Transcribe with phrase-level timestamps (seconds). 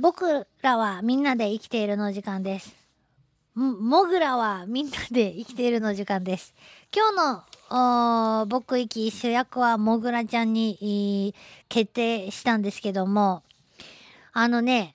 [0.00, 2.74] 僕らはみんなで生きているの時間です。
[3.54, 6.54] もぐらはみんなで生きているの時間です。
[6.94, 11.34] 今日の僕行き主役はもぐらちゃんに
[11.68, 13.42] 決定したんですけども、
[14.32, 14.94] あのね、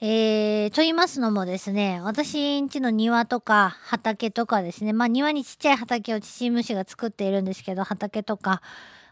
[0.00, 8.62] えー、と言いますのもですね、私んちの庭とか畑とかですね、まあ庭にちっちゃい畑を父虫が作っているんですけど、畑とか、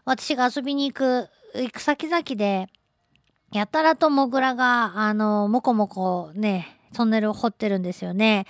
[0.05, 2.69] 私が遊びに行く、行く先々で、
[3.51, 8.45] やたらとモグラが、あの、もこもこね、トンネルを掘ってるんですよね。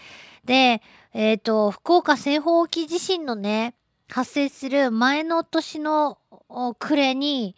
[0.46, 0.82] で、
[1.14, 3.76] えっ、ー、と、福岡西方沖地震のね、
[4.10, 6.20] 発生する前の年の
[6.80, 7.56] 暮れに、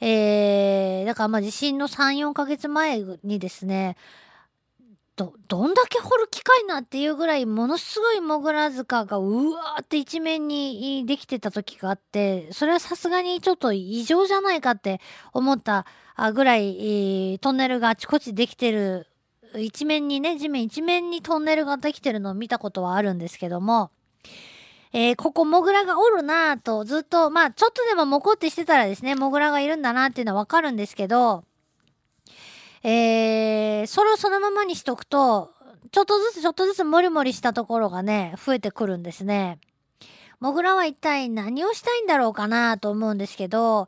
[0.00, 3.96] えー、だからまあ地震の3、4ヶ月前にですね、
[5.24, 15.00] ど、どんだけ掘る機会なっていうぐらいものすごいモグラ塚がうわーって一面にできてた時があって、それはさすがにちょっと異常じゃないかって
[15.32, 15.86] 思った
[16.34, 19.06] ぐらい、トンネルがあちこちできてる、
[19.56, 23.90] 一面にね、地面一面にトンネルができてるのを見たことはあるんですけども、
[24.94, 31.44] えー、ここモグラがおるなぁとずっと、まあちょっとでもモコってしてたらですね、モグラがいるんだなっていうのはわかるんですけど、
[32.84, 35.52] えー、それをそのままにしとくと、
[35.92, 39.58] ちょっとずつちょっとずつモリモリしたところがね、増えてくるんですね。
[40.40, 43.86] モグラは一体何をしたいんだろうかなと思うんですけど、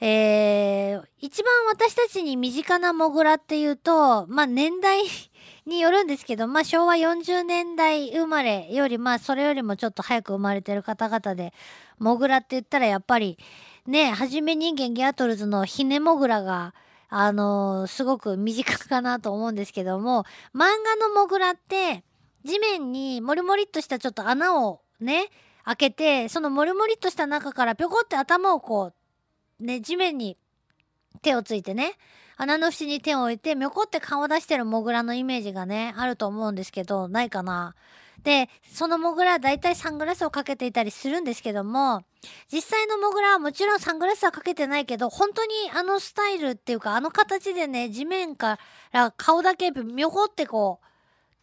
[0.00, 5.02] えー、一番私たちに身近なモグラっていうと、まあ年代
[5.64, 11.54] によるんですけど、まあ昭和40年代生まれより、まあそれよりもちょっと早く生まれてる方々で、
[11.98, 13.38] モグラって言ったらやっぱり、
[13.86, 16.74] ね、はじめ人間ギャートルズのヒネモグラが、
[17.16, 22.02] あのー、すごく身近かなと思うんですけども、漫画のモグラって、
[22.44, 25.28] 地面にモリモリっとしたちょっと穴をね、
[25.64, 28.90] 開けて、そのモリモリっとした中からぴょこって頭をこ
[29.60, 30.36] う、ね、地面に
[31.22, 31.92] 手をついてね、
[32.36, 37.76] 穴の縁に手を置いて、みょこって顔を出してるモグラのイメージがね、あると思うんですけど、ないかな？
[38.24, 42.02] で、そのモグラは大体サングラスをかけていたりするんですけども、
[42.50, 48.58] 実際のモグラはもちろんサングラスはかけてないけど、本当にあのスタイルっていうか、あの形でね、地面か
[48.92, 50.86] ら顔だけみょこってこう、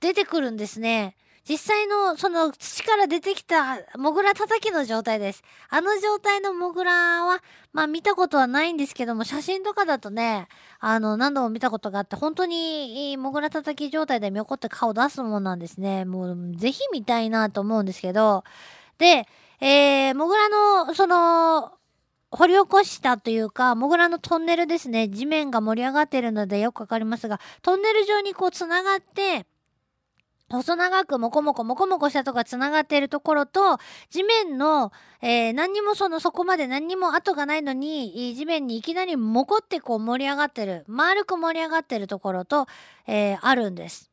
[0.02, 1.16] 出てくるんですね。
[1.48, 5.44] 実際のその土から出てきたモグラ叩きの状態です。
[5.70, 7.42] あの状態のモグラは、
[7.74, 10.48] まあ見たことはないんですけども、写真とかだとね、
[10.80, 16.06] あの何度も見たことがあって、本当にモグラ叩き状態でみょこって顔出すもんなんですね。
[16.06, 18.44] もうぜひ見たいなと思うんですけど、
[19.00, 19.28] で、
[19.60, 21.74] えー、モグラのその、
[22.32, 25.10] 掘り起こしたというか、モグラのトンネルですね。
[25.10, 29.46] 地面が盛り上がっているのでよくわかりますが、トンネル上にこう繋がって、
[30.52, 33.78] 細長くもこもこもこもこしたとこが繋がっているところと、
[34.10, 34.92] 地面の、
[35.22, 42.68] えー、何にもその、そこまで何にも跡がないのに、地面にいきなりもこってこう盛り上がってる、丸く盛り上がってるところと、
[43.08, 44.12] えー、あるんです。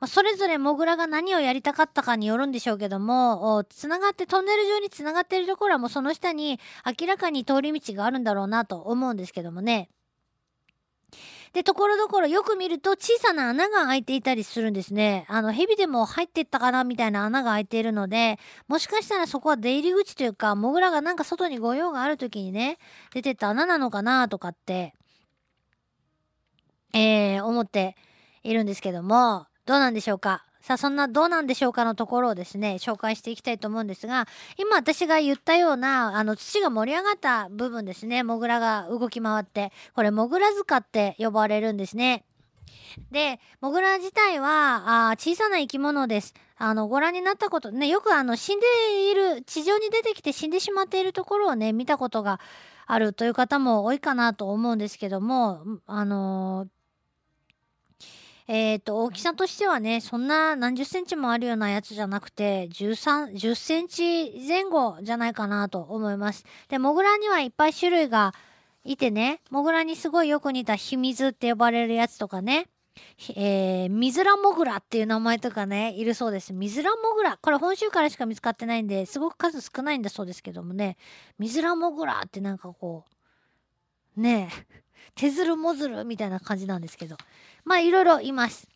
[0.00, 6.60] まあ、それぞれモグラが何をやりたかったかによるんでしょうけども、繋がって、トンネル上に繋がっているところはもうその下に
[7.00, 9.88] 明らかに通り道があるんだろうなと思うんですけどもね。
[11.52, 15.24] で、ところどころよく見ると小さな穴が開いていたりするんですね。
[15.28, 18.38] あの、蛇でも入ってったかなみたいな穴が開いているので、
[18.68, 22.78] もしかしたらそこは出入り口というか、モグラがなんか外に御用がある時にね、
[23.14, 24.94] 出てった穴なのかなとかって、
[26.94, 27.96] えー、思って
[28.42, 30.47] いるんですけども、どうなんでしょうか？
[30.68, 42.26] さあ、そんなどうなんでしょうかのところをですね、紹介していきたいと思うんですが、今私が言ったような、あの、土が盛り上がった部分ですね、モグラが動き回って、これ、モグラ塚って呼ばれるんですね。
[43.10, 46.34] で、モグラ自体は、あ小さな生き物です。
[46.58, 52.40] あの、ご覧になったこと、ね、よくあの、死んでいる、地上に出てきて死んでしまっているところをね、見たことが
[52.86, 56.77] あるという方も多いかなと思うんですけども、あのー
[58.48, 66.46] えっ、ー、と、大きさとしてはね、そんな何十センチもあるようなやつじゃなくて、13、10センチ前後じゃないかなと思います。
[66.68, 68.32] で、モグラにはいっぱい種類が
[68.84, 72.68] いてね、モグラにすごいよく似たヒミズって呼ばれるやつとかね、
[73.36, 76.54] えー、ミズラモグラっていう名前とかね、いるそうです。
[76.54, 77.38] ミズラモグラ。
[77.42, 80.96] これ本州からしか見つかってないんで、すごく数少ないんだそうですけどもね、
[81.38, 83.04] ミズラモグラってなんかこ
[84.16, 84.82] う、ねえ、
[85.14, 87.16] 手ずるもずるみたいな感じなんですけど。
[87.64, 88.68] まあいろいろいます。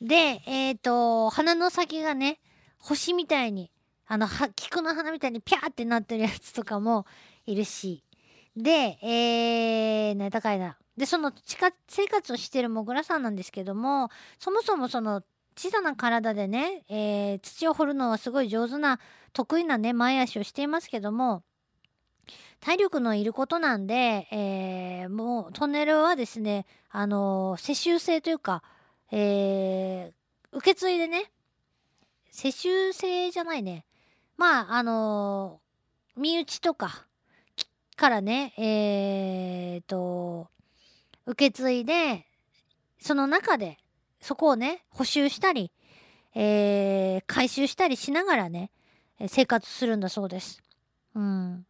[0.00, 2.40] で、えっ、ー、と、鼻の先がね、
[2.78, 3.70] 星みたいに、
[4.06, 7.06] あの、は、菊の花みたいにピャーってなってるやつとかも
[7.46, 8.02] いるし。
[8.56, 10.76] で、えー、ね、高いな。
[10.96, 15.22] で、その地下生活をしてるモグラさんなんですけども、そもそもその
[15.56, 19.00] 小さな体でね、えー、土を掘るのはすごい上手な、
[19.32, 21.42] 得意なね、前足をしていますけども、
[22.60, 28.62] 体力のいることなんで、えー、もうトンネルはですね、あのー、世襲制というか、
[29.12, 31.30] えー、受け継いでね、
[32.30, 33.84] 世襲制じゃないね。
[34.36, 37.06] まあ、あのー、身内とか
[37.96, 40.48] からね、えーと、
[41.26, 42.26] 受け継いで、
[42.98, 43.78] その中で、
[44.20, 45.70] そこをね、補修したり、
[46.34, 48.70] えー、回収したりしながらね、
[49.28, 50.62] 生活するんだそうです。
[51.14, 51.66] うん。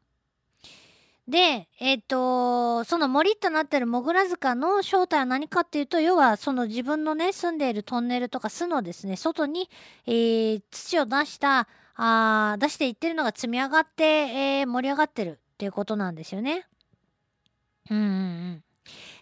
[1.28, 9.68] で、えっ、ー、と、その森となってるモグラ塚の正体は何かっていうと、要はその自分のね、住んでいるトンネルとか巣のですね、外に、
[10.06, 16.66] えー、土を出した、あ出していってるのが積み上がって、えー、盛り上がってるっていうことなんですよね。
[17.90, 18.64] うんうんうん。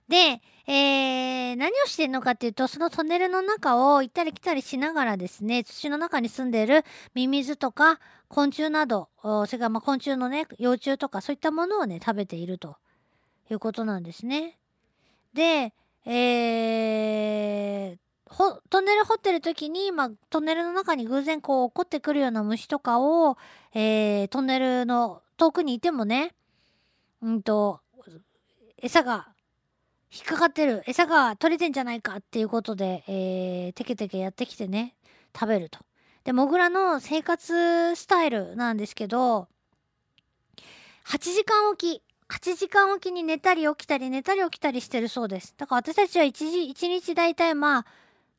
[0.09, 6.85] で、えー、何をしてんのかっていうと、そのトンネルの中を行ったり来たりしながらですね、土の中に住んでいる
[7.15, 12.77] ミミズとか昆虫など、それからま昆虫のね、幼虫とかそういったものをね、食べていると
[13.51, 14.59] いうことなんですね。
[15.33, 15.73] で、
[16.07, 17.99] えー、
[18.31, 23.37] ほトンネル掘ってる時に、まあ、トンネルの中に偶然こう起こってくるような虫とかを、
[23.75, 26.35] えー、トンネルの遠くにいてもね、
[27.23, 27.81] うんと、
[28.79, 29.34] 餌が
[30.15, 30.85] 引っかかってる。
[30.87, 34.95] 餌が取れてんじゃないかっていうことで、えー、テケテケやってきてね。
[35.35, 35.81] 食べると。
[36.23, 39.47] でモグラの生活スタイルなんですけど
[41.07, 42.01] 8時間おき。
[42.31, 45.55] 8時間おきに寝たり起きたり寝たり起きたりしてるそうです。
[45.59, 47.87] だから私たちは 1, 時1日大体まあ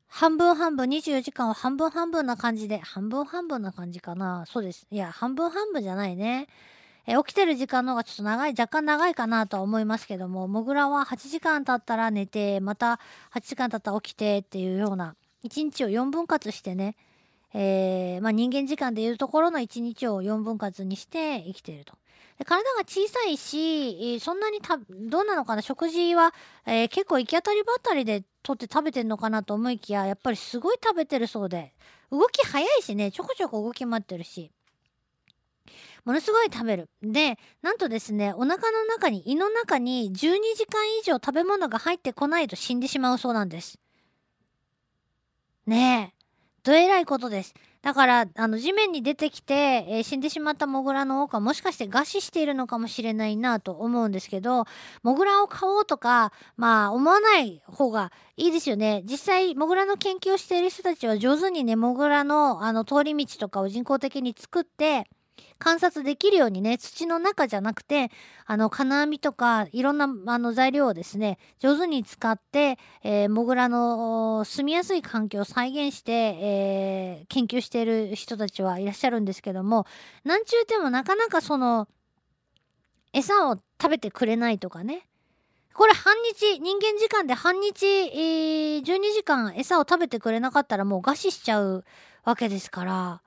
[0.07, 4.45] 半分半分24時間は半分半分な感じで半分半分な感じかな。
[4.48, 4.88] そうです。
[4.89, 6.48] いや半分半分じゃないね。
[7.07, 13.00] え起きてる時間の方がちょっと長い若干長いかなとは思いますけどもモグラは8時間経ったら寝てまた
[13.34, 15.16] 8時間経ったら起きてっていうような
[15.46, 16.96] 1日を4分割してね、
[17.54, 21.94] えー、まあ、人間時間でいうところの1日を4分割にして生きていると。
[22.46, 26.34] 体が小さいし、そんなにたどうなのかな食事は、
[26.66, 31.74] えー、結構行き当たりばったりで取って食べてんのかなと思いきややっぱりすごい食べてるそうで
[32.12, 34.52] 動き早いしねちょこちょこ動き回ってるし
[36.06, 36.90] ものすごい食べる。
[37.02, 40.16] で、なんとですね、お腹の中に、胃の中に12
[40.56, 43.80] 時間以上食べ物が入ってこないと死んでしまうそうなんです。
[45.66, 46.16] ねえ。
[46.63, 47.54] どえらいことです。
[47.81, 49.54] だから、あの、地面に出てきて、
[49.88, 54.66] えー、死んでしまったモグラの多くはもしかして餓死しているのかもしれないなと思うんですけど、
[55.04, 59.04] モグラを飼おうとか、まあ、思わない方がいいですよね。
[59.06, 65.07] 実際、モグラの研究をしている人たちは上手にね、モグラの、あの、通り道とかを人工的に作って、
[65.58, 68.12] 観察できるようにね土の中じゃなくて
[68.46, 79.86] あの金網とかいろんなあの材料をですね上手に使って、えー、モグラの住みやすい環境を再現して、えー、研究している人たちはいらっしゃるんですけども
[80.24, 81.88] なんちゅうてもなかなかその
[83.14, 85.08] 餌を食べてくれないとかね。
[85.74, 88.84] これ半日人間時間で半日、えー、12
[89.14, 91.84] 時間餌を食べてくれなかったらもう餓死しちゃう
[92.24, 93.25] わけですから。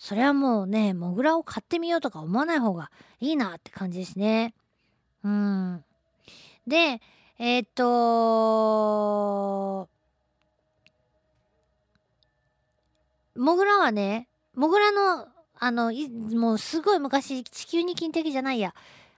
[0.00, 4.54] それはもうね、モグラを買ってみようとか思わない方がいいなって感じですね。
[5.22, 5.84] うん。
[6.66, 7.02] で、
[7.38, 7.84] えー、っと、
[13.36, 18.74] モグラはね、モグラの、あの、もうすごい昔、地球に金的じゃないや。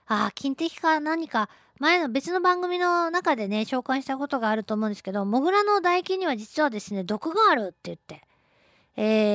[0.07, 8.21] ああ、金的か何か、前の別の番組の中でね、紹介したことがあると思うんですけど、モグラの唾液には実はですね、毒があるって言って。
[8.95, 9.32] えー、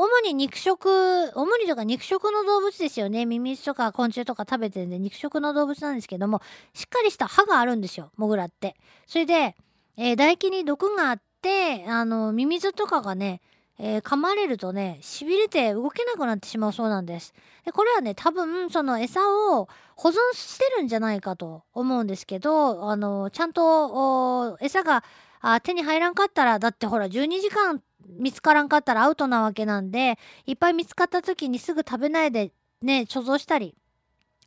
[0.00, 3.26] 主に肉食、主にとか肉食の動物ですよね。
[3.26, 6.40] ミミズとか昆虫とか食べてるんで肉食の動物なんですけども、
[6.72, 8.76] しっかりした歯があるんですよ、モグラって。
[9.08, 9.56] それで、
[9.96, 13.40] えー、唾液に毒があって、あの、ミミズとかがね、
[13.80, 17.34] えー、噛まれるとね、痺れて動けなくなってしまうそうなんです。
[17.64, 25.02] で、これはね、多分、その餌を保存してるんじゃないかと思うんですけど、あの、ちゃんと、餌が
[25.40, 33.74] あ手に入らんかったら、だってほら、12時間見つからんかったらアウトなわけなんでいっぱい見つかった時にすぐ食べないでね貯蔵したり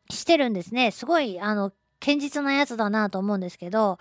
[0.09, 3.99] してるんですねすごいあの堅実なやつだなと思うんですけど、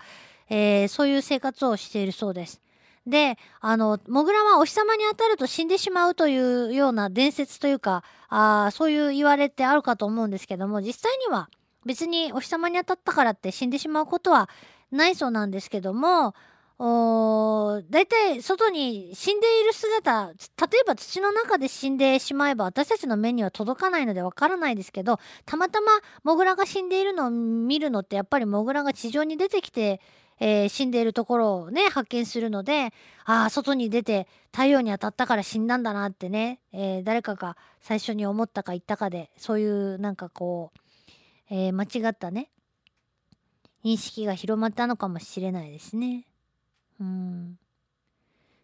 [0.49, 2.61] えー、そういう生活をしているそうです。
[3.07, 11.49] であのモグラはお日様に当たると死んでしまうというような伝説というかあそういう言われってあるかと思うんですけども実際には
[11.83, 14.49] 別にお日様に当たったからって死んでしまうことは
[14.91, 16.35] ないそうなんですけども
[16.83, 25.91] お大体外に死んでいる姿例えば土の中で死んでしまえば私たちの目には届かないのでわからないですけどたまたま
[26.23, 30.01] モグラが死んでいるのを見るのってやっぱりモグラが地上に出てきて、
[30.39, 32.93] えー、死んでいるところをね、発見するので、
[33.25, 40.79] ああ、外に出て太陽に当たったから死んだんだなってね、えー、誰かが最初に思ったか言ったかで、そういうなんかこう、
[41.51, 42.49] えー、間違ったね、
[43.85, 46.25] 認識が広まったのかもしれないですね。
[47.01, 47.57] うん。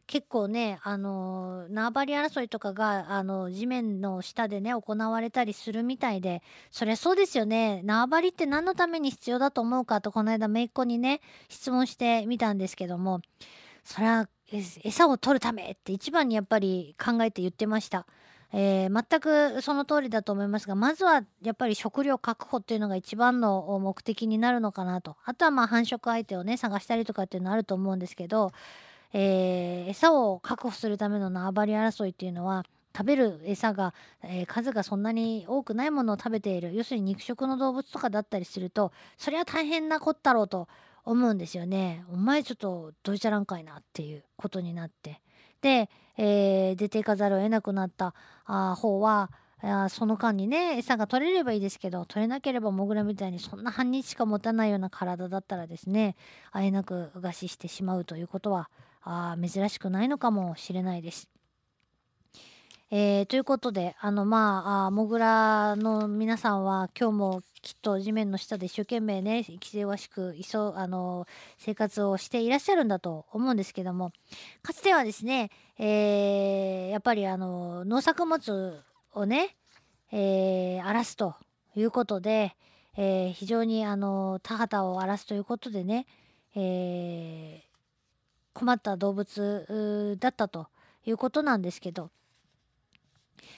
[0.08, 6.42] 結構ね、あの縄張り争いとかが、あの地面の下でね、行われたりするみたいで、
[6.72, 7.82] そりゃそうですよね。
[7.84, 13.20] 縄張りって何のために必要だと思うかと、この間、姪っ子にね、質問してみたんですけども、
[13.84, 14.30] それは、
[14.84, 18.08] 餌を取るためって一番にやっぱり考えて言ってました。
[18.54, 25.18] えー、全くその通りだと思いますが、まずはやっぱり食料確保っていうのが一番の目的になるのかなと。
[25.26, 28.52] あとはまあ繁殖相手をね、探したりとかっていうのあると思うんですけど、
[29.14, 40.68] えー、餌を確保するための縄張り争いっていうのは食べる餌が、えー、数がそんなに多くないものを食べている要するに肉食の動物とかだったりするとそれは大変なこったろうと
[41.06, 42.04] 思うんですよね。
[42.12, 45.22] お前ちょっとどいちゃらんかいなっていうことになって。
[45.62, 48.14] で、えー、出ていかざるを得なくなった
[48.46, 56.16] あ方はあその間にね餌が取れればいいですけど取れなければモグラみたいにそんな半日しか持たないような体だったらですね
[56.52, 58.70] あえなく餓死してしまうということは
[59.02, 61.37] あ珍しくないのかもしれないです。
[62.90, 71.28] えー、ということであのまああモグラの皆さんは今日もきっと地面の下で一生懸命ね生きせわしくいそあの
[71.58, 74.14] 生活をしていらっしゃるんだと思うんですけども。
[74.62, 78.82] かつてはですね、えー、やっぱりあの農作物
[79.14, 79.58] をね、
[80.14, 81.36] えー、荒らすと
[81.76, 82.56] いうことで、
[82.96, 86.06] えー、非常にあの田畑を荒らすということでね、
[86.56, 90.68] えー、困った動物だったと
[91.06, 92.12] いうことなんですけど。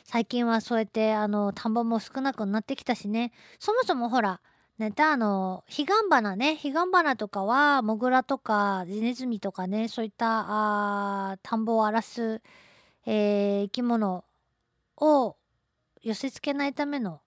[0.03, 4.41] 最近はそうやってあの田んぼも少なくなってきたしねそもそもほら
[4.77, 12.41] ねたあの彼岸花ね彼岸花とかはモグラとかジネズミとかねそういったあ田んぼを荒らす、
[13.05, 14.23] えー、生き物
[14.97, 15.35] を
[16.01, 17.21] 寄せ付けないための、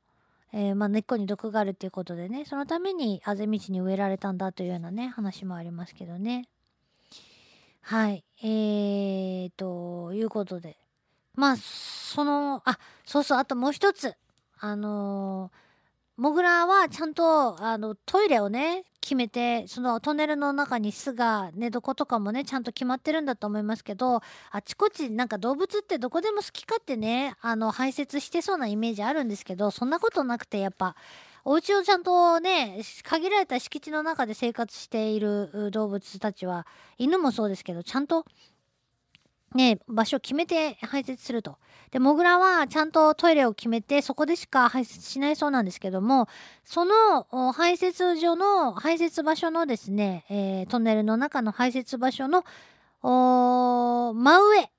[0.52, 6.48] えー、まあ、根っこに毒があるっていうことでねそのためにあぜ道に植えられたんだというようなね話もありますけどね。
[7.84, 8.24] はい。
[8.42, 10.81] えーと、いうことで。
[11.34, 14.14] まあ、その、あ、そうそう、あともう一つ。
[14.58, 15.62] あのー、
[16.16, 24.20] モグラはちゃんと、あの、トイレをね、決めて、そのトンネルの中に巣が、寝床とかもね、ちゃんと決まってるんだと思いますけど、
[24.50, 30.94] あちこちなんか動物ってどこでも好き勝手ね、あの、排泄してそうなイメージあるんですけど、そんなことなくて、やっぱ、
[31.44, 36.66] お家をちゃんとね、限られた敷地の中で生活している動物たちは、
[36.98, 38.24] 犬もそうですけど、ちゃんと
[39.54, 41.58] ね、場所を決めて排泄すると。
[41.90, 46.28] で、モグラはちゃんとトイレを決めて、そこでしか排泄しないそうなんですけども、
[46.64, 52.44] その排泄所の、排泄場所のですね、えー、トンネルの中の排泄場所の、
[53.02, 54.14] 真
[54.48, 54.70] 上、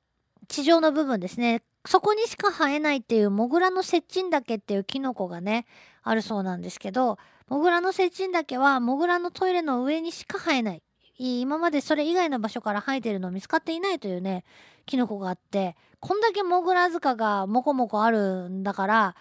[0.47, 1.61] 地上の部分ですね。
[1.85, 5.65] そこにしか生えないっていうモグラの雪珍岳っていうキノコがね、
[6.01, 10.83] あるそうなんですけど、モグラの雪珍岳はモグラのトイレの上にしか生えない。
[11.17, 14.43] 今までそれ以外の場所から生えてるの見つかっていないというね、
[14.85, 19.15] キノコがあって、こんだけモグラ塚がモコモコあるんだから、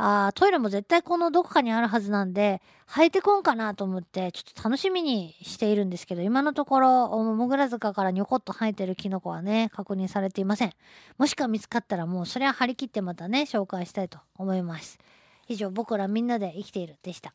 [0.00, 10.72] あトイレも絶対このどこかにあるはずなんで、生えてこんかなと思って、ちょっと楽しみにしているんですけど、今のところ、モグラ塚からにょこっと生えてるキノコはね、確認されていません。
[11.18, 14.98] もしくは見つかったらもうそれは張り切ってまたね、紹介したいと思います。
[15.48, 17.34] 以上、僕らみんなで生きているでした。